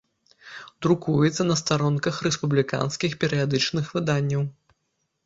[0.85, 4.43] Друкуецца на старонках рэспубліканскіх перыядычных выданняў.